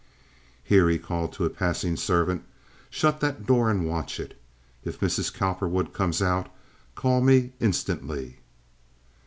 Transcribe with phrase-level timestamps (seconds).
[0.63, 2.43] "Here," he called to a passing servant,
[2.89, 4.35] "shut that door and watch it.
[4.83, 5.31] If Mrs.
[5.31, 6.49] Cowperwood comes out
[6.95, 8.37] call me instantly."